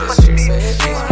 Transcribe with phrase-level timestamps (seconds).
[0.00, 1.09] wish no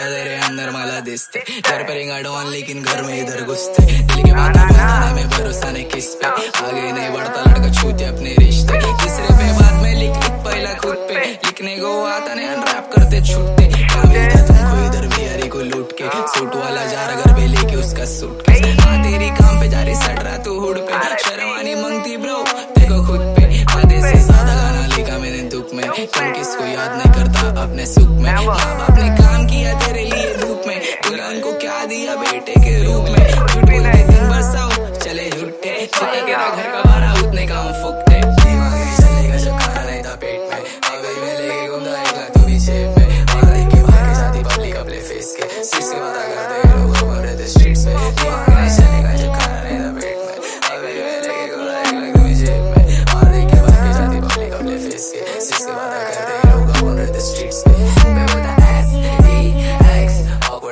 [0.00, 1.40] कीड़ा तेरे अंदर माला दिसते.
[1.60, 3.82] घर पर डॉन लेकिन घर में इधर घुसते.
[3.82, 8.34] दिल के बात बताने में भरोसा नहीं किस पे आगे नहीं बढ़ता लड़का छूते अपने
[8.38, 8.80] रिश्ते.
[9.02, 11.24] तीसरे पे बाद में लिख लिख पहला खुद पे.
[11.44, 13.59] लिखने को आता नहीं अनरैप करते छूटते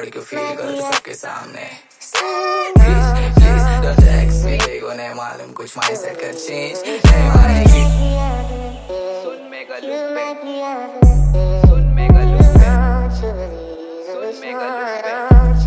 [0.09, 1.67] awkward क्यों फील करते सबके सामने
[2.78, 4.56] Please, please, don't text me.
[4.67, 6.78] देखो नहीं मालूम कुछ mindset कर change?
[7.06, 7.83] नहीं मानेगी
[9.23, 10.56] सुन मेगा लूप पे.
[11.67, 12.69] सुन मेगा लूप पे
[14.48, 15.67] you believe it was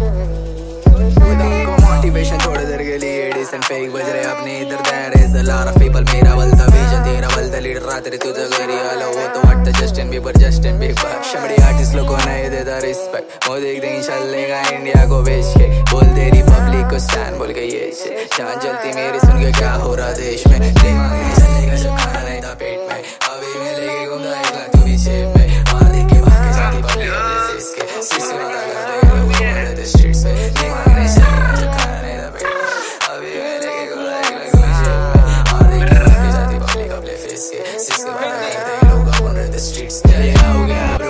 [1.22, 5.38] खुद हमको मोटिवेशन थोड़ी देर के लिए एडिसन फेक बज रहे अपने इधर there is
[5.38, 9.28] a lot of people मेरा बलता विजन तेरा बलता लीडर रात्रि तुझं घरी आलो वो
[9.36, 14.02] तो वाटतं जस्टिन बीबर जस्टिन बीबर शमडी आर्टिस्ट लोगों नहीं देता रिस्पेक्ट मोदी एक दिन
[14.06, 18.60] चलेगा इंडिया को बेच के बोल तेरी पब्लिक को स्टैंड बोल के ये छे जान
[18.62, 22.42] जलती मेरी सुन के क्या हो रहा देश में। दिमाग नहीं चलेगा जब खाना नहीं
[22.42, 23.02] था पेट में।
[23.32, 26.82] अभी मैं लेके घूमता एक लाख तू भी जेब में। मार के भाग के साथी
[26.84, 27.12] पब्लिक
[27.50, 31.72] फेस के। सीसे वादा करते हैं लोग ऊपर रहते स्ट्रीट्स में दिमाग नहीं चलेगा जब
[31.80, 32.70] खाना नहीं था पेट में।
[33.10, 36.58] अभी मैं लेके घूमता एक लाख तू भी जेब में। मार के भाग के साथी
[36.66, 41.01] पब्लिक फेस के। सीसे वादा करते हैं लोग ऊपर रहते स्ट्रीट्स में चले हो गया?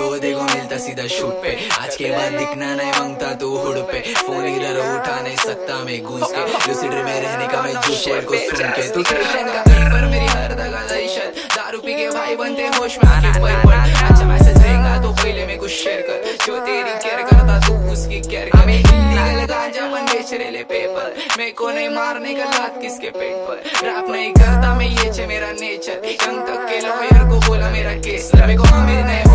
[0.82, 1.50] सीधा शूट पे।
[1.80, 6.02] आज के बाद दिखना नहीं माँगता तू हुड पे। फ़ोन इधर उठा नहीं सकता मैं
[6.02, 10.08] घुस के। लूसिड में रहने का मैं जो शेर को सुन के। तू टेंशन का
[10.08, 14.26] मेरी हर दगा दहशत दारू पी के भाई बनते होश में आके पर पर अच्छा
[14.26, 18.50] मैसेज देगा तो पहले मैं कुछ शेयर कर। जो तेरी केयर करता तू उसकी केयर
[18.50, 23.36] कर। इलीगल गांजा मन बेच रहे पेपर मैं को नहीं मारने का लात किसके पेट
[23.48, 23.64] पर?
[23.88, 27.94] रैप नहीं करता मैं ये छे मेरा नेचर यंग तक के लॉयर को बोला मेरा
[28.08, 29.31] केस मेरे को नहीं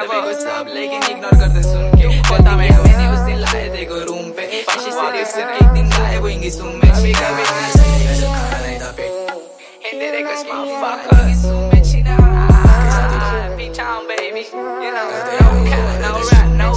[0.08, 4.00] मेरे को सब लेकिन इग्नोर करते सुन के पता मैं मैंने उस दिन लाए देखो
[4.08, 8.14] रूम पे ऐसे सिर्फ सिर्फ एक दिन गायब होंगी सुन में कभी कभी नहीं चलेगा
[8.20, 9.12] जब खाना नहीं था पेट
[10.00, 12.16] तेरे कसम fucker सुन में छिना
[13.58, 14.42] B-Town baby
[14.84, 15.06] you know
[16.58, 16.76] no